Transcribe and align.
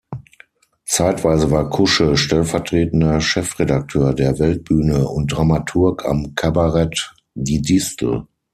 Zeitweise 0.85 1.51
war 1.51 1.69
Kusche 1.69 2.17
stellvertretender 2.17 3.21
Chefredakteur 3.21 4.15
der 4.15 4.39
"Weltbühne" 4.39 5.07
und 5.07 5.27
Dramaturg 5.27 6.05
am 6.05 6.33
Kabarett 6.33 7.13
Die 7.35 7.61
Distel. 7.61 8.25